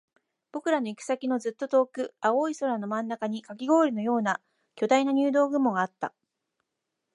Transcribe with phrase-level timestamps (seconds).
[0.51, 4.41] 僕らの行く先のずっと遠く、青い空の真ん中にカキ氷のような
[4.73, 6.11] 巨大な入道雲があった